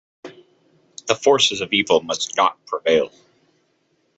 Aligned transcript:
The 1.05 1.13
forces 1.13 1.61
of 1.61 1.73
evil 1.73 2.01
must 2.01 2.35
not 2.35 2.57
prevail. 2.65 3.11